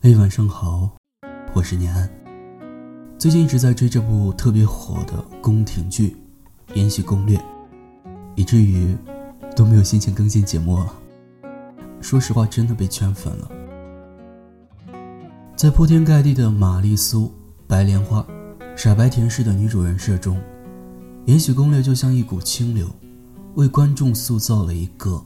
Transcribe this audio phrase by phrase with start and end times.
[0.00, 0.96] 嘿，晚上好，
[1.52, 2.08] 我是念安。
[3.18, 6.16] 最近一直在追这部特别火的宫廷剧
[6.76, 7.36] 《延禧攻略》，
[8.36, 8.96] 以至于
[9.56, 10.94] 都没有心情更新节目了。
[12.00, 13.50] 说实话，真的被圈粉了。
[15.56, 17.34] 在铺天盖地的玛丽苏、
[17.66, 18.24] 白莲花、
[18.76, 20.36] 傻白甜式的女主人设中，
[21.24, 22.88] 《延禧攻略》就像一股清流，
[23.56, 25.20] 为观众塑造了一个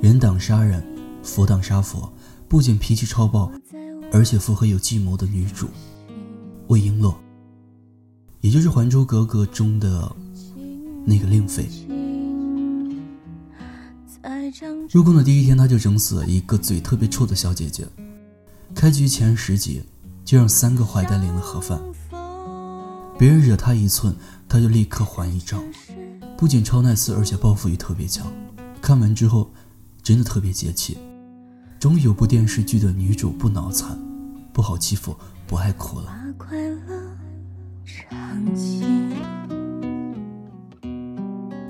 [0.00, 0.86] 人挡杀人、
[1.20, 2.12] 佛挡杀佛，
[2.46, 3.50] 不仅脾气超爆。
[4.14, 5.68] 而且腹黑有计谋的女主
[6.68, 7.12] 魏璎珞，
[8.40, 10.14] 也就是《还珠格格》中的
[11.04, 11.68] 那个令妃。
[14.88, 17.88] 入宫的第一天，她就整死了一个嘴特别臭的小姐姐。
[18.72, 19.82] 开局前十集，
[20.24, 21.80] 就让三个坏蛋领了盒饭。
[23.18, 24.14] 别人惹她一寸，
[24.48, 25.60] 她就立刻还一丈。
[26.38, 28.32] 不仅超 nice，而且报复欲特别强。
[28.80, 29.50] 看完之后，
[30.04, 30.96] 真的特别解气。
[31.84, 33.94] 终于有部电视剧的女主不脑残，
[34.54, 35.14] 不好欺负，
[35.46, 36.16] 不爱哭了。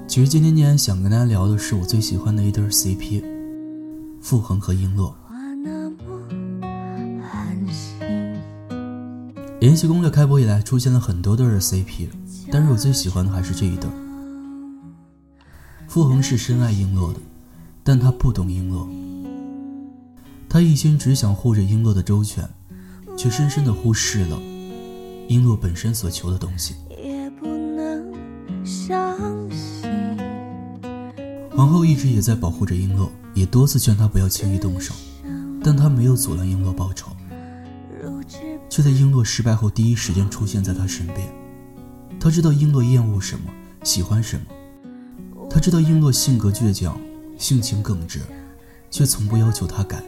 [0.06, 3.24] 其实今天念安想跟大家聊的是我最喜欢的一对 CP，
[4.22, 5.12] 傅恒和璎珞。
[9.60, 12.08] 延禧攻略开播以来出现了很多对 CP，
[12.52, 13.90] 但是我最喜欢的还是这一对。
[15.88, 17.18] 傅恒是深爱璎珞的，
[17.82, 19.03] 但他不懂璎珞。
[20.54, 22.48] 他一心只想护着璎珞的周全，
[23.16, 24.38] 却深深的忽视了
[25.28, 26.76] 璎珞本身所求的东西。
[31.50, 34.94] 皇后一直也在保护着璎珞，也多次劝她不要轻易动手，
[35.60, 37.10] 但她没有阻拦璎珞报仇，
[38.70, 41.18] 却在璎珞失败后第一时间出现在她身边。
[42.20, 43.50] 她知道璎珞厌恶什么，
[43.82, 44.46] 喜欢什么，
[45.50, 46.96] 她知道璎珞性格倔强，
[47.36, 48.20] 性情耿直，
[48.88, 50.00] 却从不要求她改。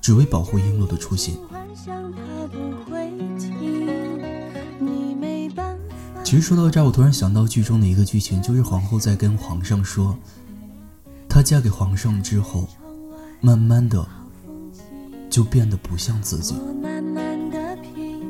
[0.00, 1.38] 只为保护璎珞的初心。
[6.22, 10.16] 其实说到这儿，我突然想到剧中的一个剧情，就是皇后在跟皇上说，
[11.28, 12.68] 她嫁给皇上之后，
[13.40, 14.06] 慢慢的
[15.28, 16.54] 就变得不像自己。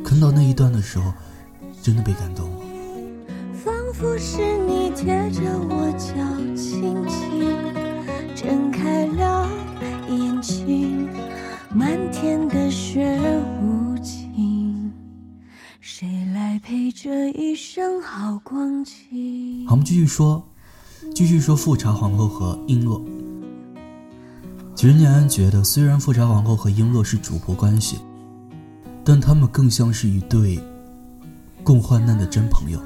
[0.03, 1.13] 看到那一段的时候，
[1.83, 2.57] 真的被感动了。
[3.63, 6.15] 仿佛是你贴着我脚，
[6.57, 7.55] 轻轻
[8.35, 9.47] 睁开了
[10.09, 11.07] 眼睛。
[11.73, 13.17] 漫天的雪
[13.63, 14.93] 无情，
[15.81, 19.65] 谁来陪这一生好光景？
[19.69, 20.45] 好，我们继续说，
[21.15, 23.01] 继续说富察皇后和璎珞。
[24.75, 27.99] 其实念安觉得，虽然富察皇后和璎珞是主仆关系，
[29.05, 30.59] 但他们更像是一对
[31.63, 32.81] 共患难的真朋友。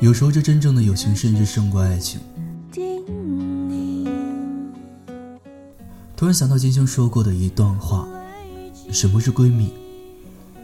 [0.00, 2.18] 有时候，这真正的友情甚至胜过爱情。
[6.16, 8.06] 突然想到金星说过的一段话
[8.92, 9.72] ：“什么是闺蜜？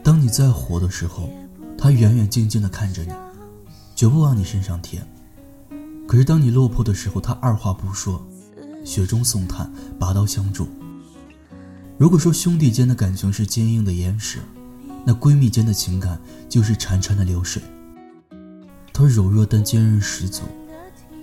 [0.03, 1.28] 当你在火的时候，
[1.77, 3.12] 她远远静静地看着你，
[3.97, 5.00] 绝不往你身上贴；
[6.06, 8.25] 可是当你落魄的时候，她二话不说，
[8.84, 10.69] 雪中送炭，拔刀相助。
[11.99, 14.38] 如果说兄弟间的感情是坚硬的岩石，
[15.05, 17.61] 那闺蜜间的情感就是潺潺的流水。
[18.93, 20.43] 它柔弱但坚韧十足，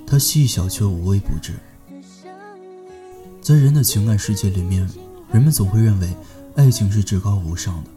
[0.05, 1.53] 它细小却无微不至。”
[3.47, 4.85] 在人的情感世界里面，
[5.31, 6.13] 人们总会认为
[6.57, 7.89] 爱情是至高无上的，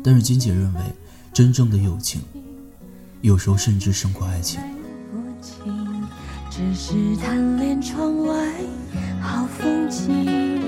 [0.00, 0.80] 但是金姐认为，
[1.32, 2.20] 真正的友情，
[3.20, 4.60] 有时候甚至胜过爱情。
[6.48, 8.52] 只是贪恋窗外
[9.20, 10.62] 好风景，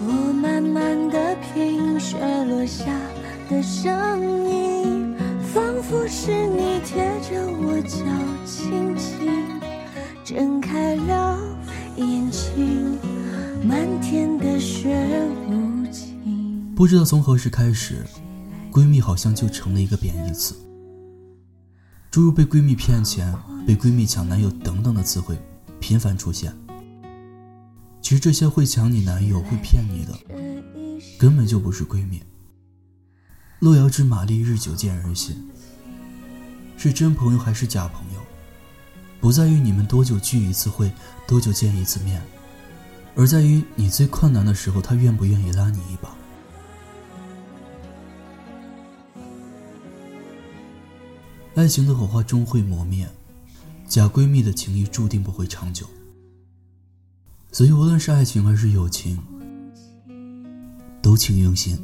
[0.00, 2.86] 我慢慢的品雪落下
[3.50, 4.47] 的声音，
[16.78, 18.06] 不知道从何时开始，
[18.70, 20.54] 闺蜜好像就成了一个贬义词。
[22.08, 23.34] 诸如被闺蜜骗钱、
[23.66, 25.36] 被闺蜜抢男友等等的词汇
[25.80, 26.54] 频繁出现。
[28.00, 30.16] 其实这些会抢你男友、会骗你的，
[31.18, 32.22] 根本就不是闺蜜。
[33.58, 35.50] 路遥知马力日久见人心，
[36.76, 38.20] 是真朋友还是假朋友，
[39.20, 40.92] 不在于你们多久聚一次会，
[41.26, 42.22] 多久见一次面。
[43.16, 46.14] 而在于你最困难的时候，他愿不愿意拉你一把？
[51.54, 53.08] 爱情的火花终会磨灭，
[53.86, 55.86] 假闺蜜的情谊注定不会长久。
[57.50, 59.18] 所以，无论是爱情还是友情，
[61.02, 61.76] 都请用心。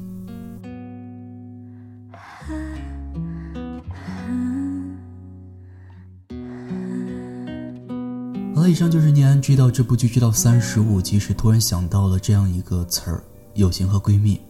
[8.54, 13.24] 好了以上就是念安追到这部剧追到三十五集时，突然想到了这样一个词儿：
[13.54, 14.40] 友情和闺蜜。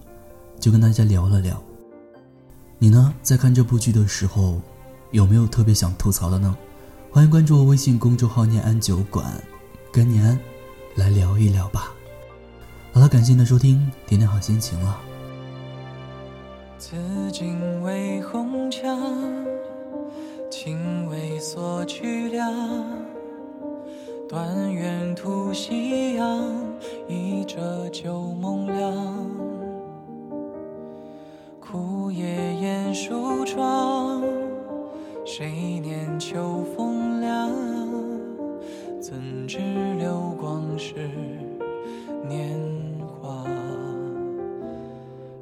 [0.61, 1.63] 就跟大家聊了聊。
[2.79, 4.63] 你呢，在看这部剧的时候，
[5.15, 6.57] 有没有特别想吐槽的呢？
[7.13, 9.25] 欢迎关注我微信公众号“念安酒馆”，
[9.93, 10.37] 跟念安
[10.97, 11.93] 来聊一聊吧。
[12.93, 15.01] 好了，感谢您的收听，点点好心情了。
[16.79, 16.97] 紫
[17.31, 18.99] 荆为红墙，
[20.51, 22.53] 青为锁曲梁。
[24.29, 26.43] 断垣吐夕阳，
[27.07, 29.31] 一折旧梦凉。
[31.61, 34.24] 枯叶掩书窗，
[35.27, 37.51] 谁念秋风凉？
[39.01, 39.59] 怎知
[39.99, 40.95] 流光是
[42.29, 42.61] 年
[43.01, 43.43] 华？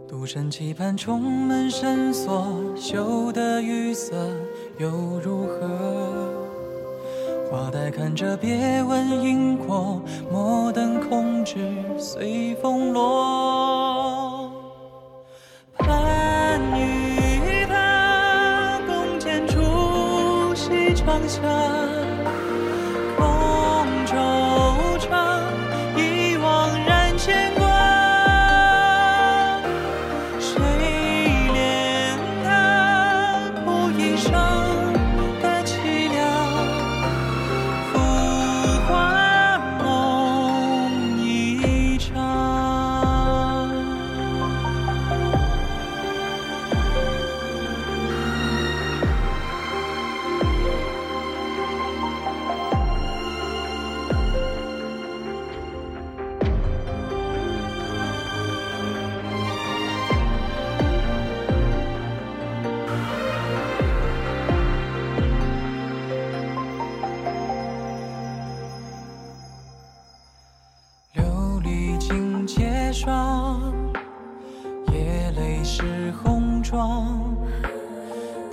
[0.06, 2.46] 独身期盼重门深锁，
[2.76, 4.14] 修得玉色
[4.78, 4.88] 又
[5.20, 5.68] 如何？
[7.50, 10.00] 花待看着，别问因果。
[10.30, 11.58] 莫等空枝
[11.98, 13.81] 随风落。
[21.04, 21.91] 放下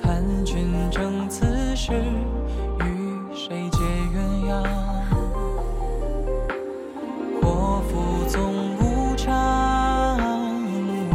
[0.02, 3.80] 叹君正此时与谁结
[4.14, 4.62] 鸳鸯？
[7.42, 10.20] 祸福总无常，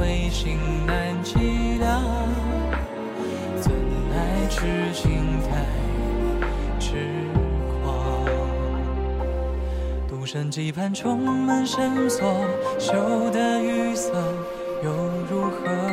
[0.00, 0.56] 唯心
[0.86, 2.02] 难计量。
[3.60, 3.70] 怎
[4.08, 5.66] 奈痴情太
[6.80, 7.28] 痴
[7.82, 8.24] 狂？
[10.08, 12.46] 独身几番重门深锁，
[12.78, 12.94] 修
[13.30, 14.10] 得玉色
[14.82, 14.90] 又
[15.30, 15.83] 如何？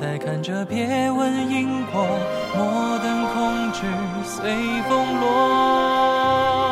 [0.00, 2.02] 再看着别问因果
[2.56, 3.80] 莫等空枝
[4.24, 4.50] 随
[4.88, 6.69] 风落。